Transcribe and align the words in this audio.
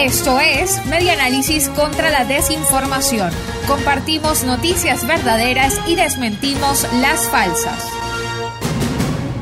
Esto 0.00 0.38
es 0.40 0.84
Media 0.86 1.12
Análisis 1.14 1.68
contra 1.70 2.10
la 2.10 2.24
Desinformación. 2.24 3.30
Compartimos 3.66 4.44
noticias 4.44 5.06
verdaderas 5.06 5.80
y 5.86 5.94
desmentimos 5.94 6.86
las 7.00 7.28
falsas. 7.28 7.88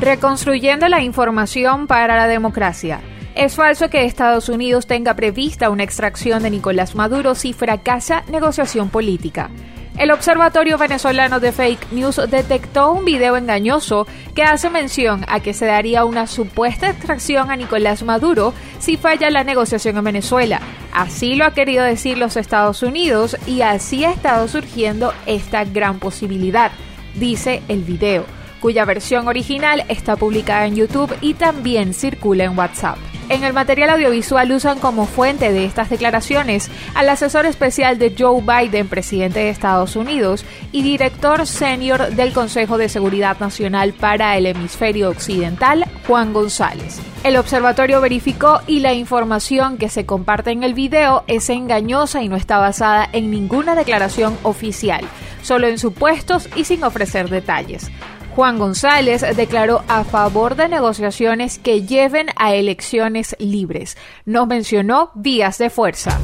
Reconstruyendo 0.00 0.88
la 0.88 1.02
información 1.02 1.86
para 1.86 2.16
la 2.16 2.26
democracia. 2.26 3.00
Es 3.34 3.54
falso 3.54 3.90
que 3.90 4.04
Estados 4.04 4.48
Unidos 4.48 4.86
tenga 4.86 5.14
prevista 5.14 5.70
una 5.70 5.84
extracción 5.84 6.42
de 6.42 6.50
Nicolás 6.50 6.94
Maduro 6.94 7.34
si 7.34 7.52
fracasa 7.52 8.24
negociación 8.28 8.88
política. 8.88 9.50
El 9.98 10.10
Observatorio 10.10 10.76
Venezolano 10.76 11.40
de 11.40 11.52
Fake 11.52 11.90
News 11.90 12.20
detectó 12.28 12.92
un 12.92 13.06
video 13.06 13.34
engañoso 13.38 14.06
que 14.34 14.42
hace 14.42 14.68
mención 14.68 15.24
a 15.26 15.40
que 15.40 15.54
se 15.54 15.64
daría 15.64 16.04
una 16.04 16.26
supuesta 16.26 16.90
extracción 16.90 17.50
a 17.50 17.56
Nicolás 17.56 18.02
Maduro 18.02 18.52
si 18.78 18.98
falla 18.98 19.30
la 19.30 19.42
negociación 19.42 19.96
en 19.96 20.04
Venezuela. 20.04 20.60
Así 20.92 21.34
lo 21.34 21.46
ha 21.46 21.54
querido 21.54 21.82
decir 21.82 22.18
los 22.18 22.36
Estados 22.36 22.82
Unidos 22.82 23.38
y 23.46 23.62
así 23.62 24.04
ha 24.04 24.10
estado 24.10 24.48
surgiendo 24.48 25.14
esta 25.24 25.64
gran 25.64 25.98
posibilidad, 25.98 26.72
dice 27.14 27.62
el 27.68 27.82
video, 27.82 28.26
cuya 28.66 28.84
versión 28.84 29.28
original 29.28 29.84
está 29.86 30.16
publicada 30.16 30.66
en 30.66 30.74
YouTube 30.74 31.16
y 31.20 31.34
también 31.34 31.94
circula 31.94 32.42
en 32.42 32.58
WhatsApp. 32.58 32.98
En 33.28 33.44
el 33.44 33.52
material 33.52 33.90
audiovisual 33.90 34.50
usan 34.50 34.80
como 34.80 35.06
fuente 35.06 35.52
de 35.52 35.64
estas 35.64 35.88
declaraciones 35.88 36.68
al 36.96 37.08
asesor 37.08 37.46
especial 37.46 37.96
de 38.00 38.12
Joe 38.18 38.42
Biden, 38.42 38.88
presidente 38.88 39.38
de 39.38 39.50
Estados 39.50 39.94
Unidos, 39.94 40.44
y 40.72 40.82
director 40.82 41.46
senior 41.46 42.08
del 42.10 42.32
Consejo 42.32 42.76
de 42.76 42.88
Seguridad 42.88 43.38
Nacional 43.38 43.92
para 43.92 44.36
el 44.36 44.46
Hemisferio 44.46 45.10
Occidental, 45.10 45.84
Juan 46.08 46.32
González. 46.32 47.00
El 47.22 47.36
observatorio 47.36 48.00
verificó 48.00 48.62
y 48.66 48.80
la 48.80 48.94
información 48.94 49.78
que 49.78 49.88
se 49.88 50.06
comparte 50.06 50.50
en 50.50 50.64
el 50.64 50.74
video 50.74 51.22
es 51.28 51.50
engañosa 51.50 52.20
y 52.20 52.28
no 52.28 52.34
está 52.34 52.58
basada 52.58 53.08
en 53.12 53.30
ninguna 53.30 53.76
declaración 53.76 54.36
oficial, 54.42 55.04
solo 55.42 55.68
en 55.68 55.78
supuestos 55.78 56.48
y 56.56 56.64
sin 56.64 56.82
ofrecer 56.82 57.28
detalles. 57.28 57.92
Juan 58.36 58.58
González 58.58 59.24
declaró 59.34 59.82
a 59.88 60.04
favor 60.04 60.56
de 60.56 60.68
negociaciones 60.68 61.58
que 61.58 61.84
lleven 61.84 62.26
a 62.36 62.52
elecciones 62.52 63.34
libres. 63.38 63.96
No 64.26 64.44
mencionó 64.44 65.10
vías 65.14 65.56
de 65.56 65.70
fuerza. 65.70 66.20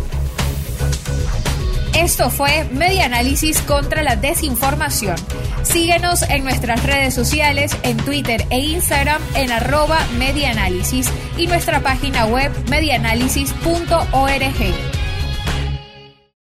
Esto 1.96 2.28
fue 2.28 2.68
Media 2.70 3.06
Análisis 3.06 3.62
contra 3.62 4.02
la 4.02 4.16
Desinformación. 4.16 5.16
Síguenos 5.62 6.20
en 6.28 6.44
nuestras 6.44 6.84
redes 6.84 7.14
sociales, 7.14 7.74
en 7.82 7.96
Twitter 7.96 8.44
e 8.50 8.58
Instagram 8.58 9.22
en 9.34 9.50
arroba 9.50 9.98
medianálisis 10.18 11.10
y 11.38 11.46
nuestra 11.46 11.80
página 11.80 12.26
web 12.26 12.52
medianálisis.org. 12.68 15.01